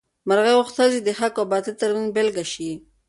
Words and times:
مرغۍ 0.27 0.53
غوښتل 0.59 0.87
چې 0.95 0.99
د 1.03 1.09
حق 1.19 1.35
او 1.41 1.49
باطل 1.51 1.73
تر 1.81 1.89
منځ 1.95 2.07
بېلګه 2.15 2.45
شي. 2.53 2.71